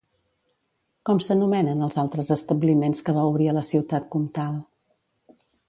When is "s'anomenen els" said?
1.25-1.99